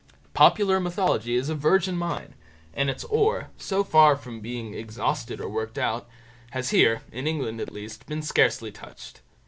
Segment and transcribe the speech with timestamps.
[0.33, 2.33] Popular mythology is a virgin mine,
[2.73, 6.07] and its ore, so far from being exhausted or worked out,
[6.53, 9.21] has here, in England at least, been scarcely touched.